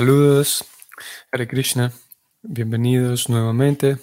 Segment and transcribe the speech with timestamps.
[0.00, 0.64] Saludos,
[1.30, 1.92] Hare Krishna,
[2.40, 3.98] bienvenidos nuevamente.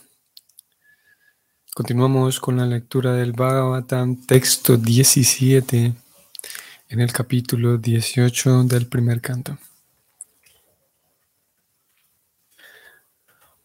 [1.73, 5.95] Continuamos con la lectura del Bhagavatam, texto 17,
[6.89, 9.57] en el capítulo 18 del primer canto.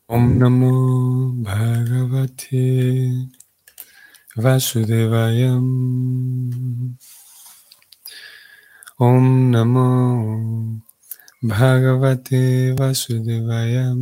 [0.06, 3.28] Om Namo Bhagavate
[4.36, 6.96] Vasudevayam.
[8.96, 10.91] Om Namo
[11.42, 13.98] Bhagavate Vasudevayam.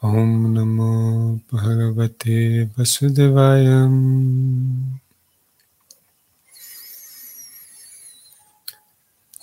[0.00, 3.94] Om Namo Bhagavate Vasudevayam.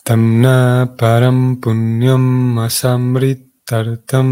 [0.06, 4.30] Tamna param punyam asamritartam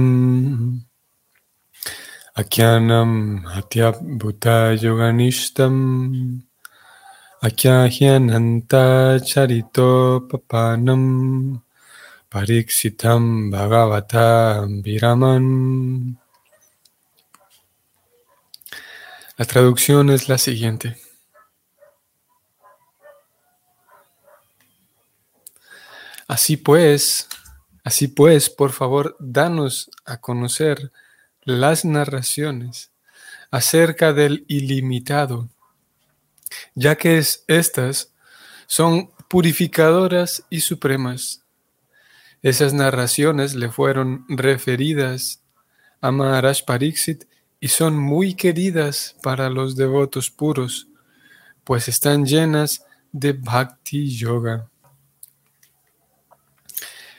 [2.40, 5.76] Akyanam hatyabhuta yoganishtam
[7.42, 11.62] Akyahyananta charito papanam
[12.30, 16.20] pariksitam bhagavata viraman.
[19.38, 20.98] La traducción es la siguiente.
[26.28, 27.30] Así pues,
[27.86, 30.92] así pues, por favor, danos a conocer
[31.44, 32.92] las narraciones
[33.50, 35.48] acerca del ilimitado
[36.76, 38.14] ya que es, estas
[38.68, 41.44] son purificadoras y supremas.
[42.42, 45.42] Esas narraciones le fueron referidas
[46.02, 47.26] a Maharaj Pariksit
[47.60, 50.88] y son muy queridas para los devotos puros,
[51.64, 54.70] pues están llenas de Bhakti Yoga.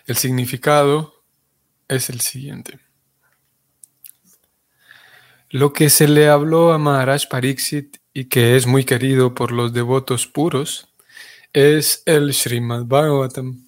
[0.07, 1.23] El significado
[1.87, 2.81] es el siguiente.
[5.51, 9.73] Lo que se le habló a Maharaj Pariksit y que es muy querido por los
[9.73, 10.89] devotos puros,
[11.53, 13.67] es el Srimad Bhagavatam.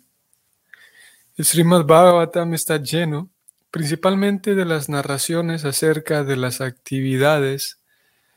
[1.37, 3.31] El Srimad Bhagavatam está lleno
[3.71, 7.81] principalmente de las narraciones acerca de las actividades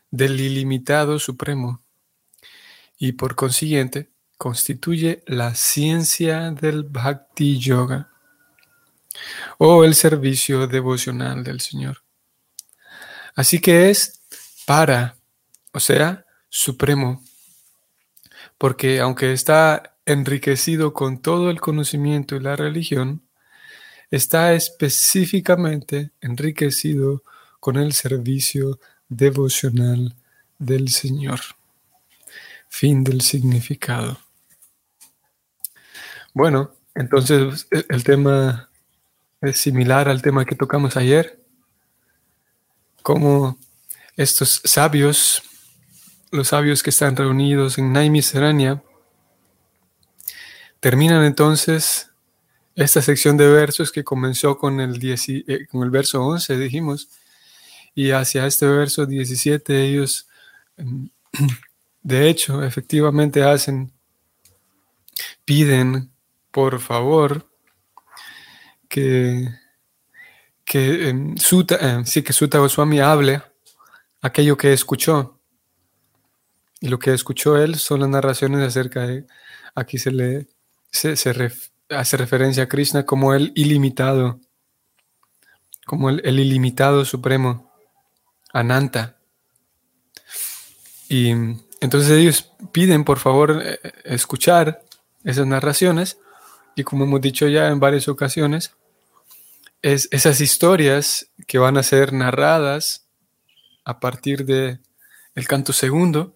[0.09, 1.83] del ilimitado supremo
[2.97, 8.09] y por consiguiente constituye la ciencia del Bhakti Yoga
[9.57, 12.03] o el servicio devocional del Señor.
[13.35, 14.21] Así que es
[14.65, 15.17] para
[15.75, 17.21] o sea, supremo,
[18.57, 23.21] porque aunque está enriquecido con todo el conocimiento y la religión,
[24.09, 27.23] está específicamente enriquecido
[27.59, 30.15] con el servicio devocional
[30.59, 31.41] del Señor.
[32.69, 34.17] Fin del significado.
[36.33, 38.69] Bueno, entonces el tema
[39.41, 41.37] es similar al tema que tocamos ayer,
[43.01, 43.57] como
[44.15, 45.43] estos sabios
[46.35, 48.83] los sabios que están reunidos en Naimisaranya
[50.79, 52.11] terminan entonces
[52.75, 57.09] esta sección de versos que comenzó con el, eh, con el verso 11, dijimos,
[57.95, 60.27] y hacia este verso 17 ellos,
[60.77, 61.09] em,
[62.03, 63.91] de hecho, efectivamente hacen,
[65.45, 66.11] piden,
[66.51, 67.49] por favor,
[68.89, 69.47] que,
[70.65, 73.41] que em, Sutta, em, sí, que Sutta Goswami hable
[74.21, 75.34] aquello que escuchó.
[76.85, 79.25] Y lo que escuchó él son las narraciones acerca de,
[79.73, 80.45] aquí se le
[80.91, 81.13] se,
[81.89, 84.39] hace referencia a Krishna como el ilimitado,
[85.87, 87.73] como el, ilimitado supremo,
[88.53, 89.17] Ananta.
[91.09, 91.31] Y
[91.81, 94.83] entonces ellos piden por favor eh, escuchar
[95.23, 96.19] esas narraciones
[96.75, 98.75] y como hemos dicho ya en varias ocasiones,
[99.81, 103.07] es esas historias que van a ser narradas
[103.85, 104.77] a partir de
[105.33, 106.35] el canto segundo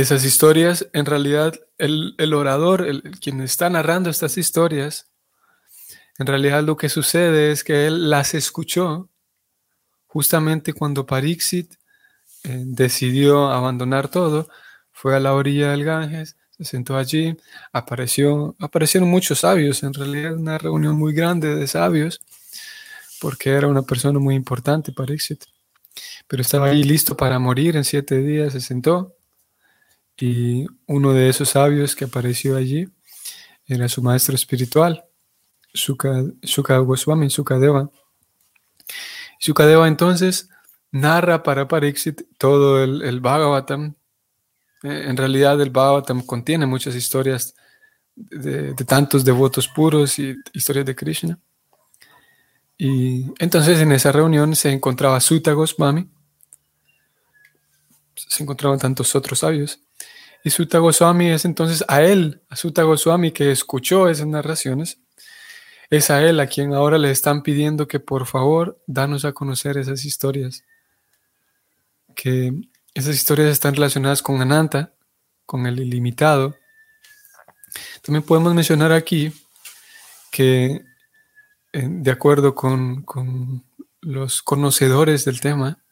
[0.00, 5.10] esas historias, en realidad el, orador, el, quien está narrando estas historias,
[6.18, 9.08] en realidad lo que sucede es que él las escuchó
[10.06, 11.74] justamente cuando Parixit
[12.44, 14.48] eh, decidió abandonar todo,
[14.90, 17.36] fue a la orilla del Ganges, se sentó allí,
[17.72, 22.20] apareció, aparecieron muchos sabios, en realidad una reunión muy grande de sabios,
[23.20, 25.44] porque era una persona muy importante Parixit,
[26.26, 29.17] pero estaba ahí listo para morir en siete días, se sentó
[30.20, 32.88] y uno de esos sabios que apareció allí
[33.66, 35.04] era su maestro espiritual,
[35.72, 37.90] Shuka, Goswami, Sukadeva.
[39.38, 40.48] Sukadeva entonces
[40.90, 43.94] narra para Pariksit todo el, Bhagavatam.
[44.82, 47.54] Eh, en realidad el Bhagavatam contiene muchas historias
[48.16, 51.38] de, de, tantos devotos puros y historias de Krishna.
[52.76, 56.08] Y entonces en esa reunión se encontraba Sutta Goswami,
[58.14, 59.80] se encontraban tantos otros sabios.
[60.44, 64.98] Y Sutta Goswami es entonces a él, a Sutta Goswami que escuchó esas narraciones,
[65.90, 69.78] es a él a quien ahora le están pidiendo que por favor danos a conocer
[69.78, 70.64] esas historias.
[72.14, 72.52] Que
[72.94, 74.92] esas historias están relacionadas con Ananta,
[75.46, 76.56] con el ilimitado.
[78.02, 79.32] También podemos mencionar aquí
[80.30, 80.84] que,
[81.72, 83.64] eh, de acuerdo con,
[84.00, 85.82] los conocedores del tema,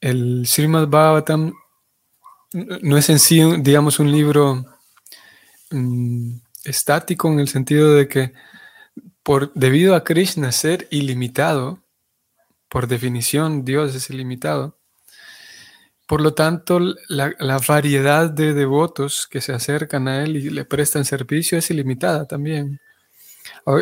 [0.00, 1.52] el Srimad Bhagavatam
[2.52, 4.64] no es en sí, digamos, un libro
[5.70, 6.34] mm,
[6.64, 8.32] estático en el sentido de que
[9.22, 11.82] por, debido a Krishna ser ilimitado,
[12.68, 14.78] por definición Dios es ilimitado,
[16.06, 16.78] por lo tanto
[17.08, 21.70] la, la, variedad de devotos que se acercan a Él y le prestan servicio es
[21.70, 22.80] ilimitada también.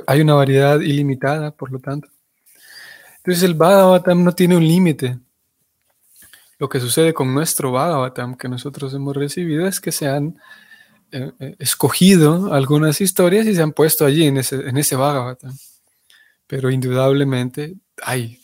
[0.07, 2.09] Hay una variedad ilimitada, por lo tanto.
[3.19, 5.19] Entonces el Bhagavatam no tiene un límite.
[6.61, 10.39] Lo que sucede con nuestro Bhagavatam que nosotros hemos recibido es que se han
[11.11, 15.57] eh, eh, escogido algunas historias y se han puesto allí en ese, en Bhagavatam.
[16.47, 18.39] Pero indudablemente hay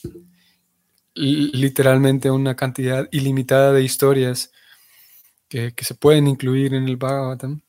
[1.15, 4.51] literalmente una cantidad ilimitada de historias
[5.47, 7.61] que, que, se pueden incluir en el Bhagavatam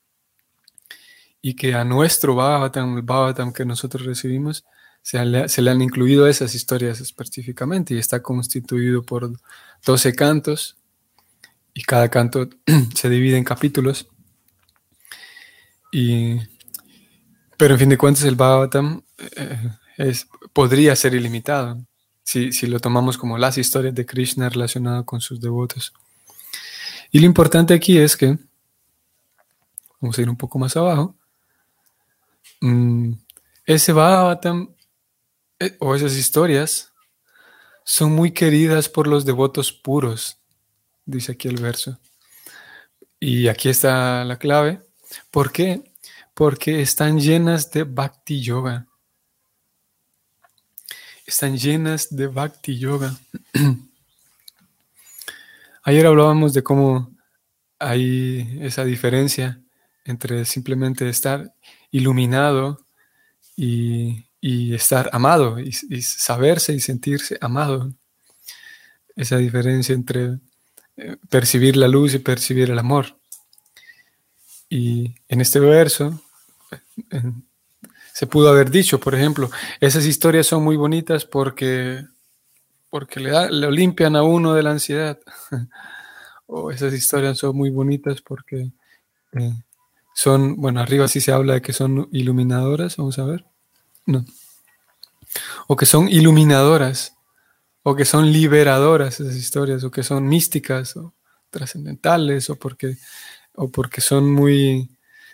[1.42, 4.64] y que a nuestro Bhagavatam, el Bhagavatam que nosotros recibimos,
[5.08, 9.32] se le, han incluido esas historias específicamente y está constituido por
[9.86, 10.76] 12 cantos
[11.74, 12.50] y cada canto
[12.94, 14.10] se divide en capítulos
[15.94, 16.40] y,
[17.56, 19.02] pero en fin de cuentas el Bhagavatam
[19.38, 21.82] eh, es, podría ser ilimitado
[22.24, 25.94] si, si, lo tomamos como las historias de Krishna relacionadas con sus devotos.
[27.14, 28.38] Y lo importante aquí es que,
[30.02, 31.16] vamos a ir un poco más abajo,
[32.60, 33.14] mm,
[33.66, 34.76] ese Bhagavatam
[35.80, 36.94] o esas historias
[37.84, 40.38] son muy queridas por los devotos puros,
[41.06, 41.98] dice aquí el verso.
[43.20, 44.82] Y aquí está la clave.
[45.32, 45.84] ¿Por qué?
[46.34, 48.88] Porque están llenas de bhakti yoga.
[51.26, 53.18] Están llenas de bhakti yoga.
[55.84, 57.10] Ayer hablábamos de cómo
[57.80, 59.62] hay esa diferencia
[60.04, 61.54] entre simplemente estar
[61.92, 62.86] iluminado
[63.56, 67.94] y, estar amado y, y, saberse y sentirse amado.
[69.16, 70.40] Esa diferencia entre
[70.98, 73.18] eh, percibir la luz y percibir el amor.
[74.70, 76.22] Y en este verso
[78.14, 79.50] se pudo haber dicho, por ejemplo,
[79.80, 82.04] esas historias son muy bonitas porque,
[82.90, 85.20] porque le, limpian a uno de la ansiedad.
[86.48, 88.72] o esas historias son muy bonitas porque
[89.34, 89.54] eh,
[90.16, 93.46] son, bueno, arriba sí se habla de que son iluminadoras, vamos a ver.
[94.08, 94.26] No.
[95.68, 97.16] O que son iluminadoras,
[97.84, 101.14] o que son liberadoras esas historias, o que son místicas o
[101.52, 102.98] trascendentales, o porque
[103.58, 104.90] o porque son muy,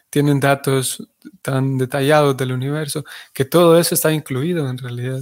[0.10, 1.08] tienen datos
[1.42, 3.04] tan detallados del universo,
[3.34, 5.22] que todo eso está incluido en realidad.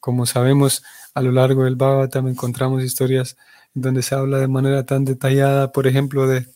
[0.00, 0.82] Como sabemos,
[1.14, 3.36] a lo largo del Bhagavatam encontramos historias
[3.74, 6.46] donde se habla de manera tan detallada, por ejemplo, de,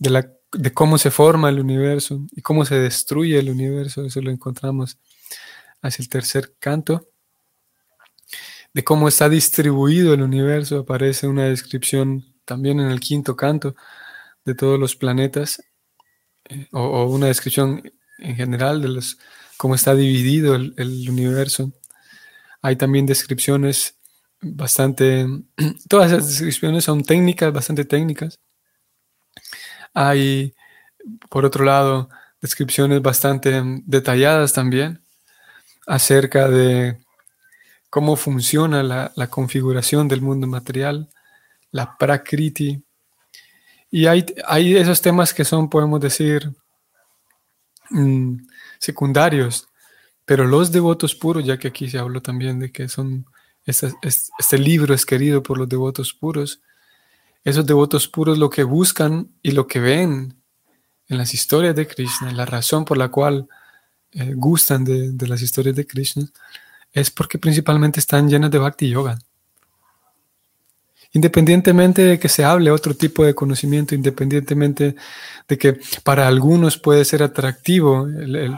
[0.00, 4.04] de, la, de cómo se forma el universo y cómo se destruye el universo.
[4.04, 4.98] Eso lo encontramos
[5.82, 7.08] hacia el tercer canto.
[8.72, 13.76] De cómo está distribuido el universo, aparece una descripción también en el quinto canto
[14.44, 15.62] de todos los planetas
[16.48, 17.82] eh, o, una descripción
[18.18, 19.18] en general de los,
[19.56, 21.72] cómo está dividido el, universo.
[22.62, 23.96] Hay también descripciones
[24.40, 25.26] bastante,
[25.88, 28.38] todas esas descripciones son técnicas, bastante técnicas.
[29.94, 30.54] Hay,
[31.30, 32.08] por otro lado,
[32.40, 35.00] descripciones bastante detalladas también
[35.86, 36.98] acerca de
[37.88, 41.08] cómo funciona la, configuración del mundo material,
[41.70, 42.82] la prakriti,
[43.90, 46.50] y hay, hay esos temas que son, podemos decir,
[47.90, 48.38] mm,
[48.80, 49.68] secundarios,
[50.24, 53.26] pero los devotos puros, ya que aquí se habló también de que son,
[53.64, 56.60] este, libro es querido por los devotos puros,
[57.44, 60.34] esos devotos puros lo que buscan y lo que ven
[61.08, 63.46] en las historias de Krishna, la razón por la cual
[64.12, 66.26] eh, gustan de, las historias de Krishna,
[66.92, 69.18] es porque principalmente están llenas de bhakti yoga.
[71.12, 74.96] Independientemente de que se hable otro tipo de conocimiento, independientemente
[75.46, 78.56] de que para algunos puede ser atractivo el,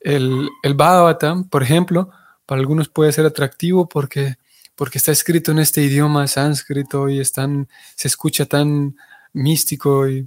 [0.00, 2.10] el, el, Bhagavatam, por ejemplo,
[2.46, 4.36] para algunos puede ser atractivo porque,
[4.80, 8.96] porque está escrito en este idioma sánscrito y están, se escucha tan
[9.34, 10.26] místico y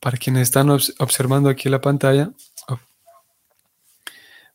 [0.00, 2.30] para quienes están observando aquí la pantalla,
[2.68, 2.78] oh,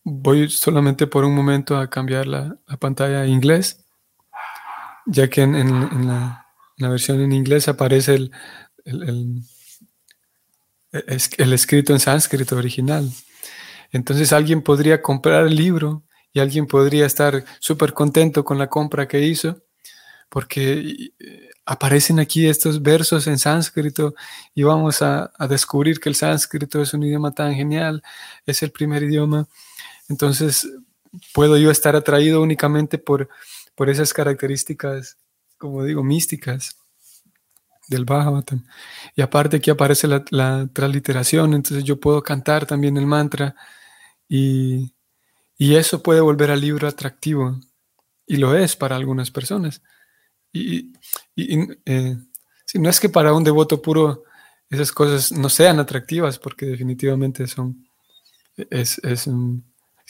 [0.05, 3.83] voy solamente por un momento a cambiar la, la pantalla a inglés
[5.05, 8.31] ya que en, la, la versión en inglés aparece el,
[8.85, 9.41] el,
[10.93, 13.11] el, escrito en sánscrito original.
[13.91, 16.06] Entonces alguien podría comprar el libro
[16.37, 19.63] y alguien podría estar súper contento con la compra que hizo,
[20.29, 24.13] porque eh, aparecen aquí estos versos en sánscrito
[24.53, 28.03] y vamos a, descubrir que el sánscrito es un idioma tan genial,
[28.45, 29.47] es el primer idioma.
[30.09, 30.69] Entonces
[31.33, 33.29] puedo yo estar atraído únicamente por,
[33.73, 35.17] por esas características,
[35.57, 36.77] como digo, místicas
[37.87, 38.63] del Bhagavatam.
[39.15, 43.55] Y aparte aquí aparece la, la, transliteración, entonces yo puedo cantar también el mantra
[44.29, 44.93] y,
[45.57, 47.59] y, eso puede volver al libro atractivo.
[48.25, 49.81] Y lo es para algunas personas.
[50.51, 50.93] Y,
[51.35, 52.17] y eh,
[52.65, 54.23] si no es que para un devoto puro
[54.69, 57.87] esas cosas no sean atractivas, porque definitivamente son,
[58.69, 59.29] es, es,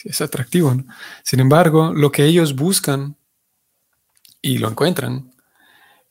[0.04, 0.74] es atractivo.
[1.22, 3.16] Sin embargo, lo que ellos buscan
[4.42, 5.32] y lo encuentran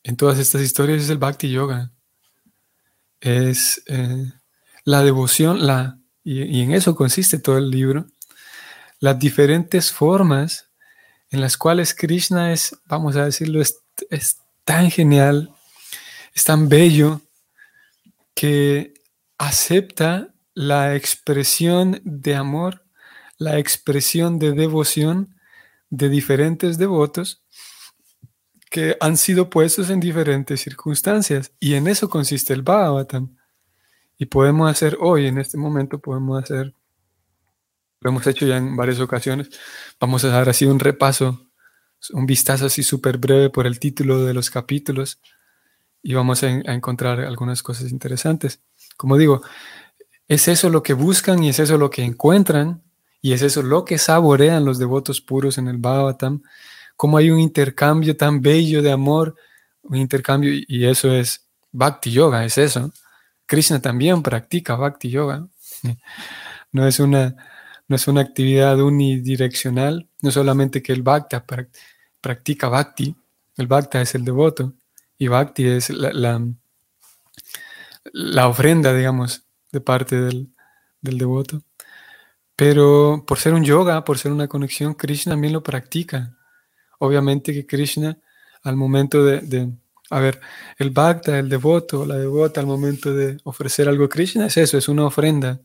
[0.04, 1.92] en todas estas historias es el Bhakti Yoga.
[3.20, 4.32] Es eh,
[4.84, 8.08] la devoción, la, y, en eso consiste todo el libro,
[9.00, 10.70] las diferentes formas
[11.30, 15.54] en las cuales Krishna es, vamos a decirlo, es, es tan genial,
[16.34, 17.22] es tan bello,
[18.34, 18.94] que
[19.38, 22.86] acepta la expresión de amor,
[23.38, 25.36] la expresión de devoción
[25.90, 27.44] de diferentes devotos
[28.70, 31.52] que han sido puestos en diferentes circunstancias.
[31.60, 33.36] Y en eso consiste el Bhagavatam.
[34.18, 36.74] Y podemos hacer hoy, en este momento, podemos hacer,
[38.00, 39.50] lo hemos hecho ya en varias ocasiones,
[40.00, 41.48] vamos a dar así un repaso,
[42.12, 45.20] un vistazo así súper breve por el título de los capítulos
[46.04, 48.62] y vamos a, a encontrar algunas cosas interesantes.
[48.96, 49.42] Como digo,
[50.28, 52.84] es eso lo que buscan y es eso lo que encuentran
[53.22, 56.42] y es eso lo que saborean los devotos puros en el Bhagavatam
[56.98, 59.36] cómo hay un intercambio tan bello de amor,
[59.84, 62.92] un intercambio, y eso es Bhakti Yoga, es eso.
[63.46, 65.48] Krishna también practica Bhakti Yoga.
[66.70, 67.34] No es una,
[67.88, 71.46] no es una actividad unidireccional, no solamente que el Bhakta
[72.22, 73.16] practica Bhakti,
[73.58, 74.74] el Bhakta es el devoto,
[75.18, 76.42] y Bhakti es la,
[78.14, 80.50] la, ofrenda, digamos, de parte del,
[81.02, 81.64] del devoto.
[82.56, 86.38] Pero por ser un yoga, por ser una conexión, Krishna también lo practica.
[87.00, 88.18] Obviamente que Krishna,
[88.64, 89.72] al momento de,
[90.10, 90.42] a ver,
[90.78, 94.78] el bhakta, el devoto, la devota, al momento de ofrecer algo a Krishna, es eso,
[94.78, 95.62] es una ofrenda,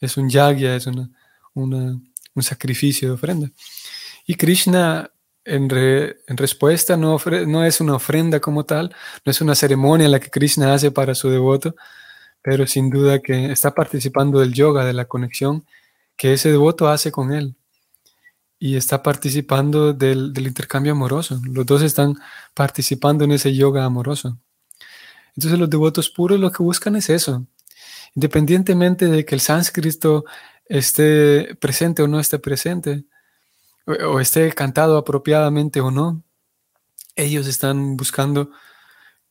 [0.00, 1.10] es un yagya, es una,
[1.62, 3.50] un sacrificio de ofrenda.
[4.26, 5.10] Y Krishna,
[5.44, 5.68] en,
[6.36, 10.74] respuesta, no, no es una ofrenda como tal, no es una ceremonia la que Krishna
[10.74, 11.74] hace para su devoto,
[12.42, 15.64] pero sin duda que está participando del yoga, de la conexión
[16.16, 17.56] que ese devoto hace con él
[18.58, 21.40] y está participando del, intercambio amoroso.
[21.50, 22.14] Los dos están
[22.54, 24.38] participando en ese yoga amoroso.
[25.34, 27.46] Entonces los devotos puros lo que buscan es eso.
[28.14, 30.26] Independientemente de que el sánscrito
[30.70, 33.04] esté presente o no esté presente,
[33.86, 36.22] o, esté cantado apropiadamente o no,
[37.16, 38.50] ellos están buscando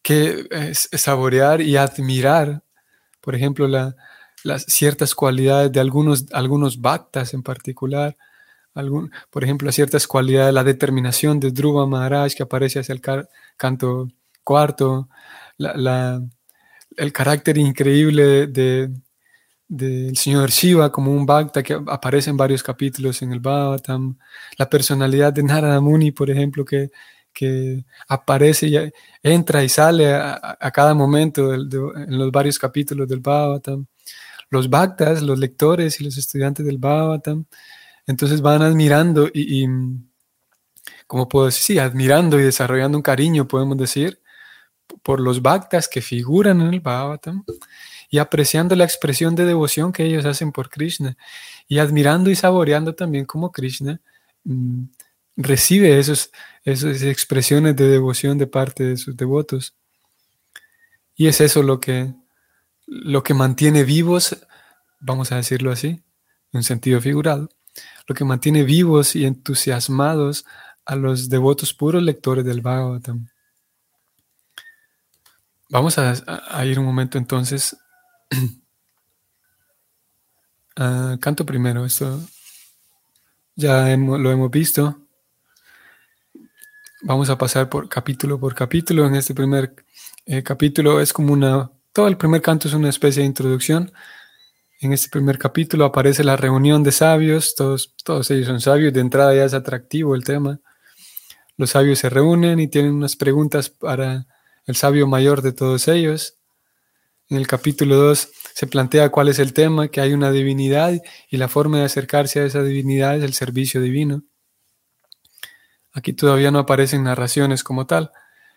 [0.03, 2.63] que saborear y admirar,
[3.21, 8.17] por ejemplo, las ciertas cualidades de algunos, algunos bhaktas en particular,
[8.73, 13.01] algún, por ejemplo, ciertas cualidades, la determinación de Dhruva Maharaj que aparece hacia el
[13.55, 14.09] canto
[14.43, 15.09] cuarto,
[15.57, 16.21] la,
[16.97, 18.47] el carácter increíble
[19.69, 24.17] del de, señor Shiva como un Bhakta que aparece en varios capítulos en el Bhagavatam,
[24.57, 26.89] la personalidad de Narada Muni, por ejemplo, que,
[27.31, 28.77] que aparece y
[29.23, 33.85] entra y sale a, cada momento en los varios capítulos del Bhagavatam.
[34.49, 37.45] Los Bhaktas, los lectores y los estudiantes del Bhagavatam,
[38.07, 39.67] entonces van admirando y,
[41.05, 41.61] como puedo decir?
[41.75, 44.19] Sí, admirando y desarrollando un cariño, podemos decir,
[45.03, 47.43] por los bhaktas que figuran en el Bhagavatam
[48.09, 51.15] y apreciando la expresión de devoción que ellos hacen por Krishna
[51.67, 54.01] y admirando y saboreando también cómo Krishna
[54.43, 54.85] mm,
[55.37, 56.31] recibe esos,
[56.63, 59.75] esas expresiones de devoción de parte de sus devotos.
[61.15, 62.13] Y es eso lo que,
[62.87, 64.37] lo que mantiene vivos,
[64.99, 66.03] vamos a decirlo así, en
[66.53, 67.49] un sentido figurado,
[68.07, 70.45] lo que mantiene vivos y entusiasmados
[70.85, 73.27] a los devotos puros lectores del Bhagavatam.
[75.69, 77.77] Vamos a, ir un momento entonces.
[81.19, 82.21] Canto primero, esto
[83.55, 85.07] ya lo hemos visto.
[87.01, 89.05] Vamos a pasar por capítulo por capítulo.
[89.05, 89.75] En este primer
[90.25, 93.91] eh, capítulo es como una, todo el primer canto es una especie de introducción
[94.81, 99.01] en este primer capítulo aparece la reunión de sabios, todos, todos ellos son sabios, de
[99.01, 100.61] entrada ya es atractivo el tema.
[101.57, 104.25] Los sabios se reúnen y tienen unas preguntas para
[104.65, 106.38] el sabio mayor de todos ellos.
[107.29, 111.37] En el capítulo 2 se plantea cuál es el tema, que hay una divinidad y
[111.37, 114.23] la forma de acercarse a esa divinidad es el servicio divino.
[115.93, 118.11] Aquí todavía no aparecen narraciones como tal.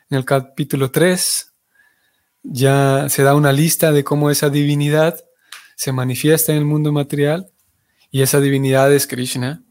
[0.09, 1.53] En el capítulo 3
[2.45, 5.23] ya se da una lista de cómo esa divinidad
[5.77, 7.51] se manifiesta en el mundo material
[8.11, 9.63] y esa divinidad es Krishna.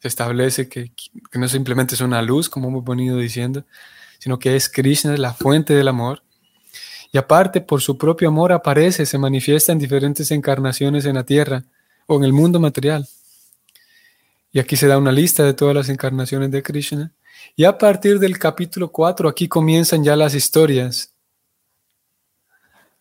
[0.00, 0.92] Se establece que,
[1.30, 3.66] que no simplemente es una luz, como hemos venido diciendo,
[4.18, 6.24] sino que es Krishna, la fuente del amor.
[7.12, 11.64] Y aparte, por su propio amor aparece, se manifiesta en diferentes encarnaciones en la tierra
[12.06, 13.08] o en el mundo material.
[14.52, 17.12] Y aquí se da una lista de todas las encarnaciones de Krishna.
[17.56, 21.12] Y a partir del capítulo 4, aquí comienzan ya las historias.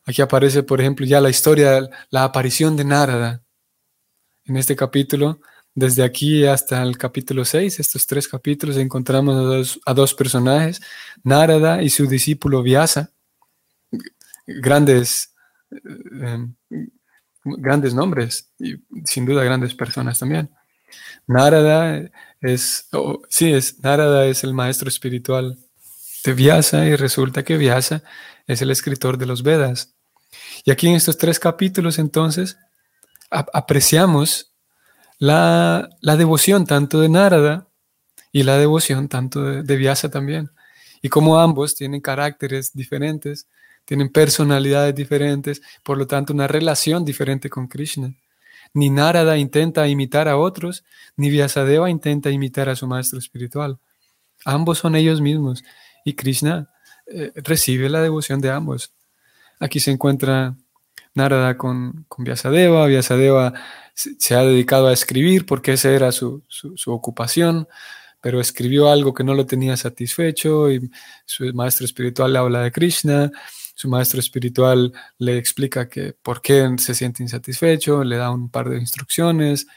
[0.05, 3.41] Aquí aparece, por ejemplo, ya la historia, la aparición de Narada.
[4.45, 5.39] En este capítulo
[5.77, 10.81] desde aquí hasta el capítulo 6, estos tres capítulos, encontramos a dos, personajes,
[11.23, 13.11] Narada y su discípulo Vyasa,
[14.47, 15.35] grandes,
[15.69, 16.47] eh,
[17.43, 18.75] grandes nombres y
[19.05, 20.49] sin duda grandes personas también.
[21.27, 22.09] Narada
[22.41, 22.89] es,
[23.29, 25.57] sí, es, Narada es el maestro espiritual
[26.23, 28.03] de Vyasa y resulta que Vyasa
[28.47, 29.93] es el escritor de los Vedas.
[30.63, 32.57] Y aquí en estos tres capítulos entonces
[33.29, 34.53] apreciamos
[35.19, 37.67] la, devoción tanto de Narada
[38.31, 40.49] y la devoción tanto de, Vyasa también.
[41.01, 43.47] Y como ambos tienen caracteres diferentes,
[43.87, 48.13] tienen personalidades diferentes, por lo tanto una relación diferente con Krishna.
[48.73, 50.83] Ni Narada intenta imitar a otros,
[51.15, 53.79] ni Vyasadeva intenta imitar a su maestro espiritual.
[54.43, 55.63] Ambos son ellos mismos
[56.03, 56.69] y Krishna
[57.07, 58.91] eh, recibe la devoción de ambos.
[59.57, 60.57] Aquí se encuentra
[61.13, 63.53] Narada con, con Vyasadeva, Vyasadeva
[63.93, 66.43] se ha dedicado a escribir porque esa era su,
[66.87, 67.69] ocupación,
[68.19, 70.91] pero escribió algo que no lo tenía satisfecho y
[71.25, 73.31] su maestro espiritual habla de Krishna,
[73.77, 78.69] su maestro espiritual le explica que por qué se siente insatisfecho, le da un par
[78.69, 79.67] de instrucciones,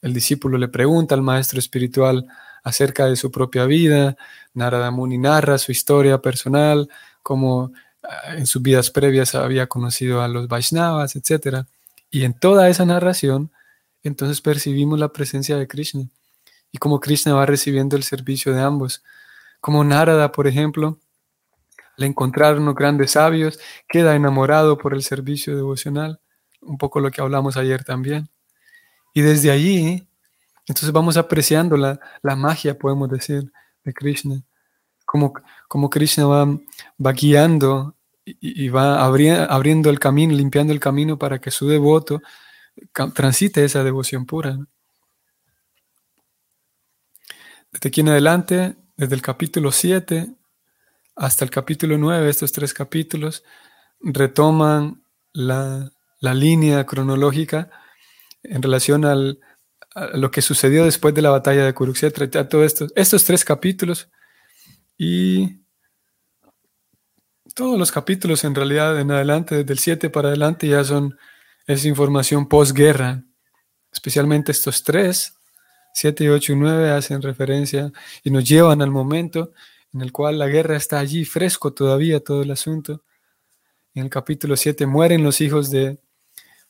[0.00, 2.24] el discípulo le pregunta al maestro espiritual
[2.62, 4.16] acerca de su propia vida,
[4.54, 6.88] Narada Muni narra su historia personal,
[7.24, 7.72] cómo
[8.04, 11.66] ah, en sus vidas previas había conocido a los Vaishnavas, etc.
[12.12, 13.50] Y en toda esa narración
[14.04, 16.06] entonces percibimos la presencia de Krishna
[16.70, 19.02] y como Krishna va recibiendo el servicio de ambos.
[19.60, 21.00] Como Narada, por ejemplo,
[21.98, 23.58] le encontraron los grandes sabios,
[23.88, 26.20] queda enamorado por el servicio devocional,
[26.60, 28.30] un poco lo que hablamos ayer también.
[29.12, 30.08] Y desde allí,
[30.60, 34.40] entonces vamos apreciando la, magia, podemos decir, de Krishna,
[35.04, 35.32] como,
[35.66, 36.46] como Krishna va,
[37.04, 42.22] va guiando y, va abriendo el camino, limpiando el camino para que su devoto
[43.12, 44.56] transite esa devoción pura.
[47.72, 50.37] Desde aquí en adelante, desde el capítulo 7
[51.18, 53.42] hasta el capítulo 9, estos tres capítulos
[54.00, 55.02] retoman
[55.32, 57.70] la, línea cronológica
[58.42, 59.40] en relación al,
[59.94, 64.08] a lo que sucedió después de la batalla de Kurukshetra, todo esto, estos tres capítulos
[64.96, 65.60] y
[67.54, 71.18] todos los capítulos en realidad en adelante, desde el 7 para adelante ya son
[71.66, 73.24] es información posguerra,
[73.92, 75.34] especialmente estos tres,
[75.94, 79.52] 7, 8 y 9 hacen referencia y nos llevan al momento
[79.98, 83.02] en el cual la guerra está allí fresco todavía todo el asunto.
[83.94, 85.98] En el capítulo 7 mueren los hijos de,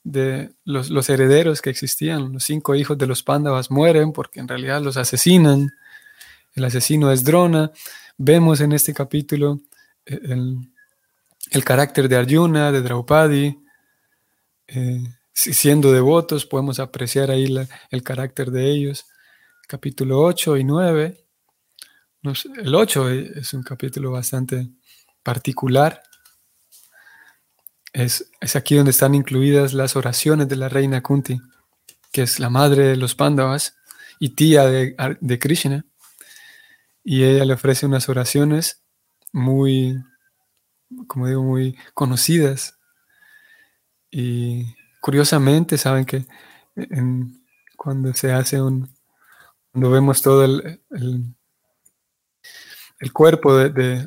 [0.03, 4.81] de los, herederos que existían, los cinco hijos de los pándavas mueren porque en realidad
[4.81, 5.69] los asesinan.
[6.55, 7.71] El asesino es Drona.
[8.17, 9.61] Vemos en este capítulo
[10.07, 10.57] eh, el,
[11.51, 13.59] el carácter de Arjuna, de Draupadi,
[14.69, 15.03] eh,
[15.35, 17.55] siendo devotos, podemos apreciar ahí
[17.91, 19.05] el carácter de ellos.
[19.67, 21.28] Capítulo 8 y 9.
[22.23, 24.69] El 8 es un capítulo bastante
[25.23, 26.03] particular.
[27.93, 31.41] Es, aquí donde están incluidas las oraciones de la reina Kunti,
[32.13, 33.77] que es la madre de los Pandavas
[34.19, 35.85] y tía de, de Krishna.
[37.05, 38.83] Y ella le ofrece unas oraciones
[39.33, 39.97] muy,
[41.07, 42.79] como digo, muy conocidas
[44.11, 46.27] y curiosamente, saben que
[47.77, 48.89] cuando se hace un,
[49.73, 51.35] cuando vemos todo el,
[53.13, 54.07] cuerpo de,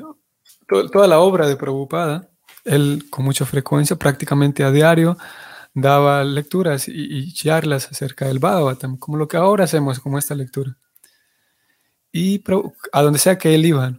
[0.68, 2.30] toda la obra de Prabhupada,
[2.64, 5.18] él con mucha frecuencia, prácticamente a diario,
[5.74, 10.78] daba lecturas y, charlas acerca del Bhagavatam, como lo que ahora hacemos, como esta lectura.
[12.12, 12.44] Y
[12.92, 13.98] a donde sea que él iba,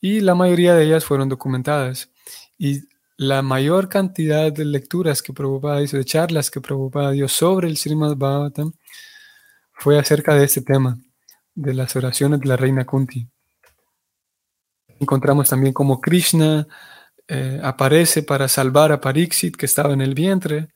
[0.00, 2.10] y la mayoría de ellas fueron documentadas.
[2.58, 2.80] Y
[3.16, 7.76] la mayor cantidad de lecturas que Prabhupada hizo, de charlas que Prabhupada dio sobre el
[7.76, 8.72] Srimad Bhagavatam,
[9.74, 10.98] fue acerca de este tema,
[11.54, 13.28] de las oraciones de la reina Kunti.
[15.02, 16.68] Encontramos también como Krishna
[17.26, 20.68] eh, aparece para salvar a Parixit que estaba en el vientre.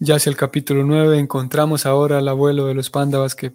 [0.00, 3.52] Ya hacia el capítulo 9 encontramos ahora al abuelo de los Pándavas que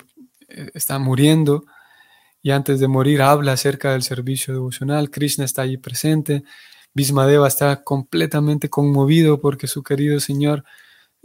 [0.48, 1.66] eh, está muriendo
[2.42, 5.10] y antes de morir habla acerca del servicio devocional.
[5.10, 6.44] Krishna está allí presente.
[6.94, 10.64] Bismadeva está completamente conmovido porque su querido Señor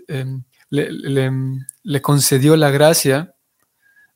[0.09, 3.36] em, le, concedió la gracia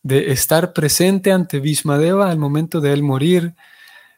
[0.03, 3.55] de estar presente ante Bismadeva al momento de él morir.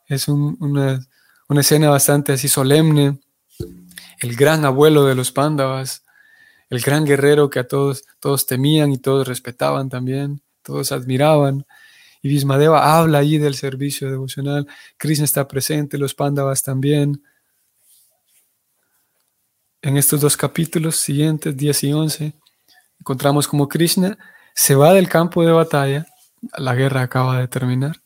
[0.06, 1.00] Es una,
[1.48, 3.18] una, escena bastante así solemne.
[4.20, 6.02] El gran abuelo de los Pándavas
[6.72, 11.66] el gran guerrero que a todos, todos temían y todos respetaban también, todos admiraban.
[12.22, 14.66] Y Bismadeva habla allí del servicio devocional.
[14.96, 17.22] Krishna está presente, los Pándavas también.
[19.82, 22.32] En estos dos capítulos siguientes, 10 y 11,
[23.00, 24.16] encontramos como Krishna
[24.54, 26.06] se va del campo de batalla.
[26.56, 27.96] La guerra acaba de terminar.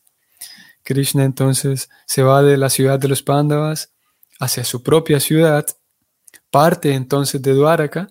[0.83, 3.93] Krishna entonces se va de la ciudad de los Pándavas
[4.39, 5.67] hacia su propia ciudad,
[6.51, 8.09] parte entonces de Dwaraka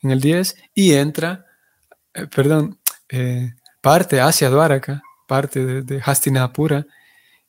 [0.00, 1.46] en el 10 y entra,
[2.14, 2.78] eh, perdón,
[3.08, 6.86] eh, parte hacia Dwaraka, parte de, Hastinapura,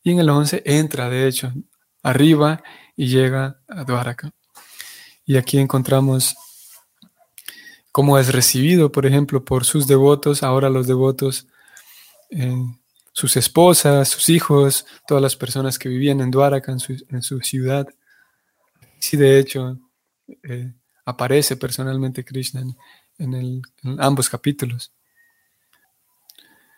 [0.02, 1.54] y en el 11 entra, de hecho,
[2.02, 2.62] arriba
[2.96, 4.32] y llega a Dwaraka.
[5.26, 6.36] Y aquí encontramos
[7.94, 11.48] cómo es recibido, por ejemplo, por sus devotos, ahora los devotos,
[12.32, 12.58] eh,
[13.14, 17.88] sus esposas, sus hijos, todas las personas que vivían en Dwaraka, en su, ciudad.
[19.00, 19.80] Sí, de hecho,
[21.06, 22.64] aparece personalmente Krishna
[23.20, 23.62] en,
[24.00, 24.92] ambos capítulos.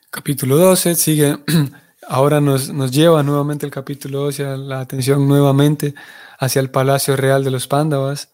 [0.10, 1.39] Capítulo 12 sigue,
[2.08, 5.95] ahora nos, lleva nuevamente el capítulo 12 la atención nuevamente
[6.38, 8.32] hacia el palacio real de los Pándavas.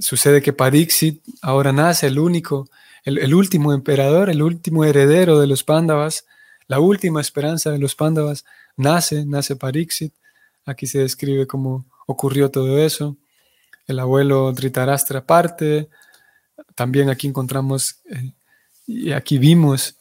[0.00, 2.68] Sucede que Pariksit ahora nace el único,
[3.04, 6.26] el, último emperador, el último heredero de los Pándavas,
[6.66, 8.44] la última esperanza de los Pándavas,
[8.76, 10.14] nace, nace Pariksit.
[10.64, 13.16] Aquí se describe cómo ocurrió todo eso
[13.88, 15.88] el abuelo Dhritarashtra parte.
[16.76, 18.32] También aquí encontramos eh,
[18.86, 19.96] y aquí vimos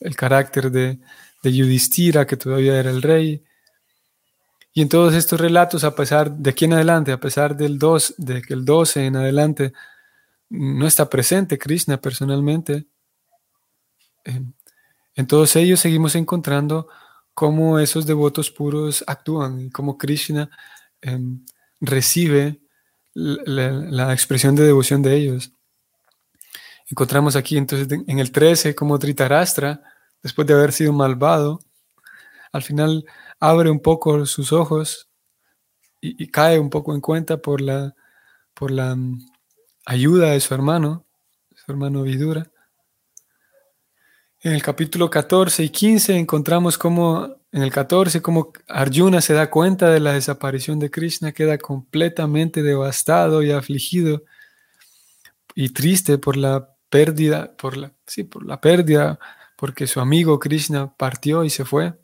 [0.00, 0.98] el carácter de,
[1.42, 3.44] de Yudhishthira, que todavía era el rey.
[4.72, 8.14] Y en todos estos relatos, a pesar de aquí en adelante, a pesar del 2,
[8.18, 9.72] de que el 12 en adelante
[10.50, 12.86] no está presente Krishna personalmente,
[14.24, 16.88] en todos ellos seguimos encontrando
[17.34, 20.50] cómo esos devotos puros actúan y cómo Krishna
[21.00, 21.44] em,
[21.80, 22.60] recibe
[23.14, 25.52] la, expresión de devoción de ellos.
[26.90, 29.82] Encontramos aquí entonces en el 13 como Tritarastra,
[30.22, 31.60] después de haber sido malvado,
[32.52, 33.04] al final
[33.40, 35.08] abre un poco sus ojos
[36.00, 37.94] y, cae un poco en cuenta por la,
[38.54, 39.18] por la mm,
[39.86, 41.06] ayuda de su hermano,
[41.54, 42.50] su hermano Vidura.
[44.40, 49.50] En el capítulo 14 y 15 encontramos cómo en el 14, como Arjuna se da
[49.50, 54.22] cuenta de la desaparición de Krishna, queda completamente devastado y afligido
[55.54, 59.18] y triste por la pérdida, por la, sí, por la pérdida,
[59.56, 61.94] porque su amigo Krishna partió y se fue.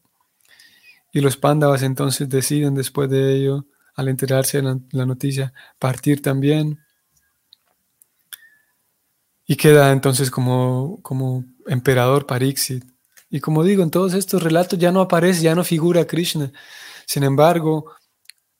[1.15, 6.81] Y los Pándavas entonces deciden después de ello, al enterarse de la, noticia, partir también.
[9.47, 12.85] Y queda entonces como, como emperador Pariksit.
[13.31, 16.51] Y como digo, en todos estos relatos ya no aparece, ya no figura Krishna.
[17.07, 17.93] Sin embargo,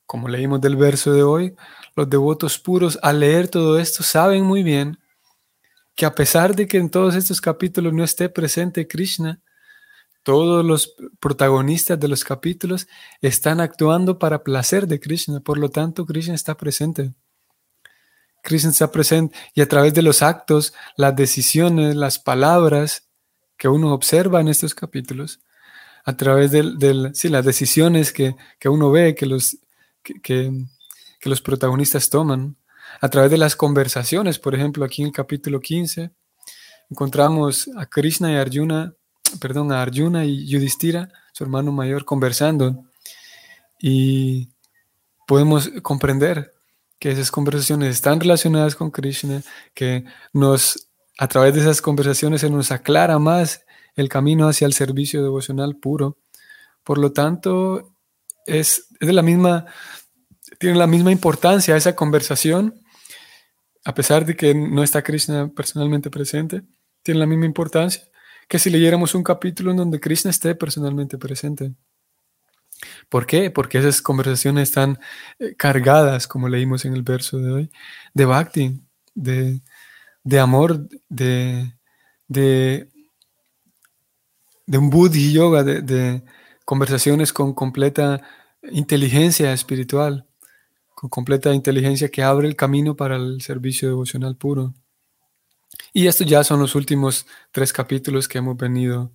[0.05, 1.55] como leímos del verso de hoy,
[1.93, 4.97] los devotos puros al leer todo esto saben muy bien
[5.93, 9.41] que a pesar de que en todos estos capítulos no esté presente Krishna,
[10.25, 12.87] todos los protagonistas de los capítulos
[13.21, 15.39] están actuando para placer de Krishna.
[15.39, 17.13] Por lo tanto, Krishna está presente.
[18.41, 23.07] Krishna está presente y a través de los actos, las decisiones, las palabras,
[23.55, 25.41] que uno observa en estos capítulos,
[26.03, 28.35] a través de, las decisiones que,
[28.65, 29.59] uno ve que los,
[30.01, 30.51] que,
[31.21, 32.57] los protagonistas toman,
[32.99, 36.09] a través de las conversaciones, por ejemplo, aquí en el capítulo 15,
[36.89, 38.95] encontramos a Krishna y Arjuna,
[39.39, 42.85] perdón, a Arjuna y Yudhishthira, su hermano mayor, conversando.
[43.79, 44.49] Y
[45.27, 46.53] podemos comprender
[46.99, 49.41] que esas conversaciones están relacionadas con Krishna,
[49.73, 54.73] que nos a través de esas conversaciones se nos aclara más el camino hacia el
[54.73, 56.17] servicio devocional puro.
[56.83, 57.93] Por lo tanto,
[58.45, 59.65] es, de la misma,
[60.59, 62.81] tiene la misma importancia esa conversación,
[63.85, 66.63] a pesar de que no está Krishna personalmente presente,
[67.01, 68.03] tiene la misma importancia
[68.47, 71.73] que si leyéramos un capítulo en donde Krishna esté personalmente presente.
[73.09, 73.51] ¿Por qué?
[73.51, 74.99] Porque esas conversaciones están
[75.39, 77.71] eh, cargadas, como leímos en el verso de hoy,
[78.13, 78.81] de bhakti,
[79.13, 79.61] de,
[80.23, 81.73] de amor, de,
[82.27, 82.89] de,
[84.67, 86.23] un buddhi yoga, de,
[86.65, 88.21] conversaciones con completa
[88.71, 90.25] inteligencia espiritual,
[90.95, 94.73] con completa inteligencia que abre el camino para el servicio devocional puro.
[95.93, 99.11] Y estos ya son los últimos tres capítulos que hemos venido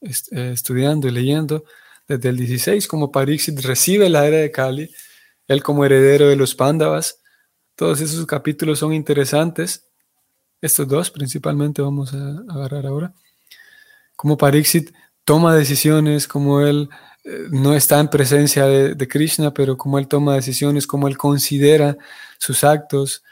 [0.00, 1.64] eh, estudiando y leyendo.
[2.06, 4.90] Desde el 16, como Pariksit recibe la era de Kali,
[5.48, 7.20] él como heredero de los Pándavas.
[7.74, 9.88] Todos esos capítulos son interesantes.
[10.60, 13.14] Estos dos principalmente vamos a agarrar ahora.
[14.16, 14.92] Como Pariksit
[15.24, 16.88] toma decisiones, como él
[17.24, 21.96] eh, no está en presencia de, Krishna, pero como él toma decisiones, como él considera
[22.38, 23.24] sus actos,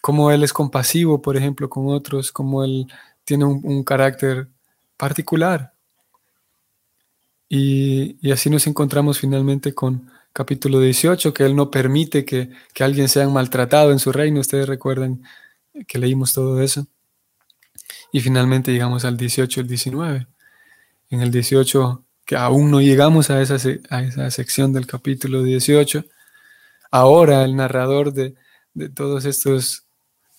[0.00, 2.86] como él es compasivo, por ejemplo, con otros, como él
[3.24, 4.48] tiene un, carácter
[4.96, 5.72] particular.
[7.48, 13.08] Y, así nos encontramos finalmente con capítulo 18, que él no permite que, que alguien
[13.08, 14.40] sea maltratado en su reino.
[14.40, 15.22] Ustedes recuerdan
[15.86, 16.86] que leímos todo eso.
[18.12, 20.26] Y finalmente llegamos al 18, el 19.
[21.10, 23.56] En el 18, que aún no llegamos a esa,
[23.90, 26.04] a esa sección del capítulo 18,
[26.90, 28.34] ahora el narrador de,
[28.74, 29.86] de, todos estos,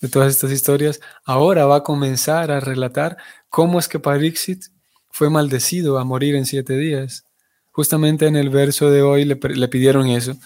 [0.00, 3.16] de todas estas historias, ahora va a comenzar a relatar
[3.48, 4.64] cómo es que Parixit
[5.10, 7.24] fue maldecido a morir en siete días.
[7.70, 10.36] Justamente en el verso de hoy le, le pidieron eso,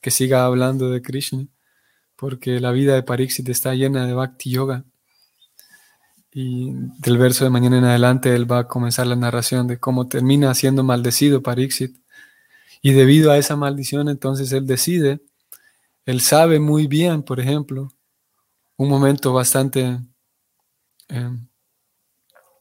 [0.00, 1.46] que siga hablando de Krishna
[2.22, 4.84] porque la vida de Pariksit está llena de Bhakti Yoga.
[6.32, 10.06] Y del verso de mañana en adelante él va a comenzar la narración de cómo
[10.06, 11.96] termina siendo maldecido Pariksit.
[12.80, 15.20] Y debido a esa maldición, entonces él decide,
[16.06, 17.92] él sabe muy bien, por ejemplo,
[18.76, 20.00] un momento bastante
[21.08, 21.30] eh,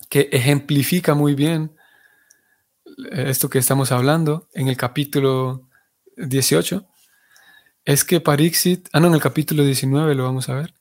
[0.10, 1.75] que ejemplifica muy bien
[3.12, 5.67] esto que estamos hablando en el capítulo
[6.17, 6.86] 18
[7.86, 10.73] es que Parixit, ah no, en el capítulo 19 lo vamos a ver,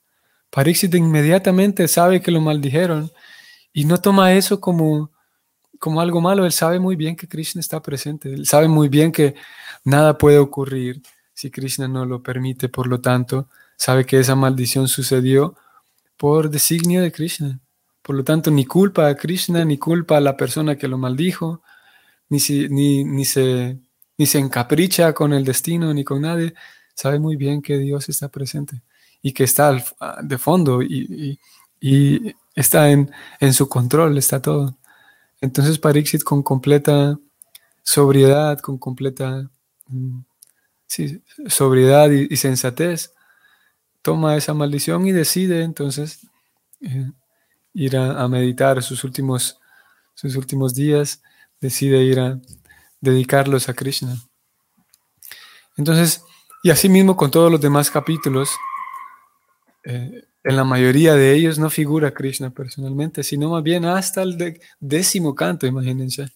[0.49, 3.11] Parixit inmediatamente sabe que lo maldijeron
[3.73, 5.11] y no toma eso como,
[5.79, 9.11] como algo malo, él sabe muy bien que Krishna está presente, él sabe muy bien
[9.11, 9.35] que
[9.83, 11.01] nada puede ocurrir
[11.33, 15.55] si Krishna no lo permite, por lo tanto, sabe que esa maldición sucedió
[16.17, 17.59] por designio de Krishna.
[18.01, 21.61] Por lo tanto, ni culpa a Krishna, ni culpa a la persona que lo maldijo,
[22.29, 22.39] ni,
[22.69, 23.79] ni, ni, se,
[24.17, 26.53] ni se encapricha con el destino, ni con nadie,
[26.95, 28.81] sabe muy bien que Dios está presente
[29.21, 29.83] y que está
[30.21, 31.39] de fondo y,
[32.55, 33.09] está en,
[33.53, 34.77] su control, está todo.
[35.41, 37.17] Entonces Parixit con completa
[37.81, 39.49] sobriedad, con completa
[39.87, 40.19] mm,
[41.47, 43.13] sobriedad y, sensatez,
[44.01, 46.27] toma esa maldición y decide entonces
[46.81, 47.11] eh,
[47.73, 49.59] ir a, meditar sus últimos,
[50.15, 51.21] sus últimos días,
[51.59, 52.39] decide ir a
[52.99, 54.17] dedicarlos a Krishna.
[55.77, 56.23] Entonces,
[56.63, 58.51] y asimismo con todos los demás capítulos,
[59.83, 64.59] eh, en la mayoría de ellos no figura Krishna personalmente, sino más bien hasta el
[64.79, 66.29] décimo canto, imagínense.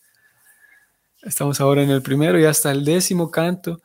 [1.24, 3.82] Estamos ahora en el primero y hasta el décimo canto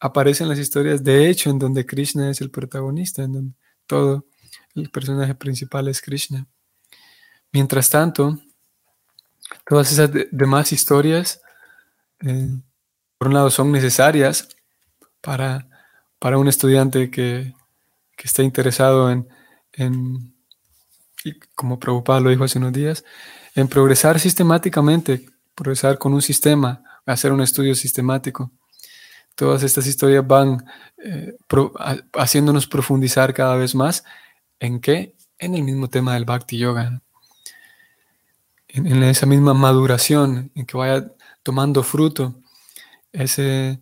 [0.00, 3.54] aparecen las historias de hecho en donde Krishna es el protagonista, en donde
[3.86, 4.26] todo
[4.74, 6.46] el personaje principal es Krishna.
[7.52, 8.38] Mientras tanto,
[9.66, 11.40] todas esas demás historias,
[12.20, 12.60] eh,
[13.16, 14.48] por un lado, son necesarias
[15.20, 15.68] para
[16.18, 17.54] para un estudiante que,
[18.16, 19.28] que esté interesado en,
[19.72, 20.34] en,
[21.54, 23.04] como Prabhupada lo dijo hace unos días,
[23.54, 28.50] en progresar sistemáticamente, progresar con un sistema, hacer un estudio sistemático.
[29.38, 30.64] Todas estas historias van
[30.96, 31.36] eh,
[32.14, 34.02] haciéndonos profundizar cada vez más
[34.58, 35.14] en qué?
[35.38, 37.00] En el mismo tema del Bhakti Yoga.
[38.66, 41.12] En, esa misma maduración, en que vaya
[41.44, 42.34] tomando fruto
[43.12, 43.80] ese,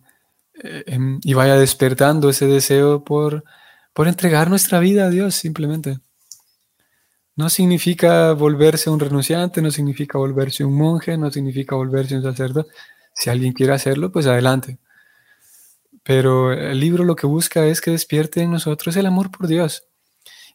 [0.63, 3.43] eh, em, y vaya despertando ese deseo por,
[3.93, 5.97] por entregar nuestra vida a Dios simplemente.
[7.35, 12.69] No significa volverse un renunciante, no significa volverse un monje, no significa volverse un sacerdote.
[13.11, 14.77] Si alguien quiere hacerlo, pues adelante.
[16.07, 19.83] Pero el libro lo que busca es que despierte en nosotros el amor por Dios.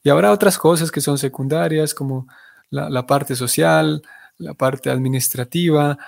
[0.02, 2.26] Y habrá otras cosas que son secundarias, como
[2.70, 4.00] la, parte social,
[4.38, 5.98] la parte administrativa,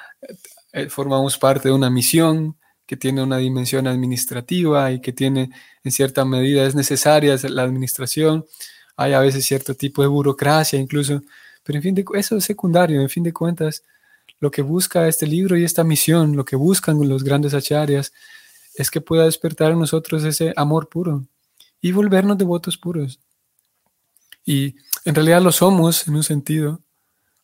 [0.73, 5.51] eh, formamos parte de una misión, que tiene una dimensión administrativa y que tiene
[5.83, 8.47] en cierta medida es necesaria la administración.
[8.97, 11.21] Hay a veces cierto tipo de burocracia incluso,
[11.63, 13.83] pero en fin de eso es secundario, en fin de cuentas,
[14.41, 18.11] lo que busca este libro y esta misión, lo que buscan los grandes acharyas,
[18.75, 21.25] es que pueda despertar en nosotros ese amor puro
[21.81, 23.21] y volvernos devotos puros.
[24.45, 26.83] Y en realidad lo somos en un sentido,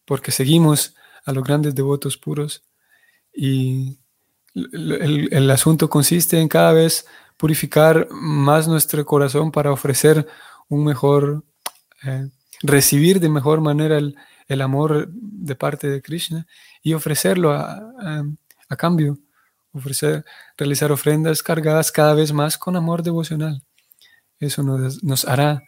[0.05, 2.63] porque seguimos a los grandes devotos puros
[3.35, 3.99] y
[4.55, 10.27] el, asunto consiste en cada vez purificar más nuestro corazón para ofrecer
[10.69, 11.45] un mejor,
[12.03, 12.29] eh,
[12.63, 14.17] recibir de mejor manera el,
[14.61, 16.47] amor de parte de Krishna
[16.83, 18.25] y ofrecerlo a,
[18.77, 19.19] cambio,
[19.73, 20.25] ofrecer,
[20.57, 23.63] realizar ofrendas cargadas cada vez más con amor devocional.
[24.39, 25.63] Eso nos, nos hará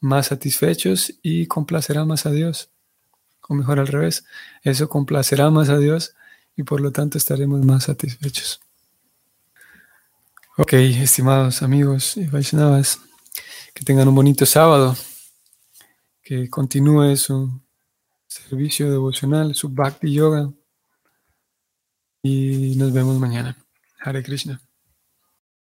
[0.00, 2.70] más satisfechos y complacerá más a Dios.
[3.48, 4.24] O mejor al revés,
[4.62, 6.14] eso complacerá más a Dios
[6.56, 8.60] y por lo tanto estaremos más satisfechos.
[10.56, 12.98] Ok, estimados amigos y Vaishnavas,
[13.72, 14.96] que tengan un bonito sábado,
[16.22, 17.62] que continúe su
[18.26, 20.50] servicio devocional, su Bhakti Yoga
[22.22, 23.56] y nos vemos mañana.
[24.00, 24.60] Hare Krishna.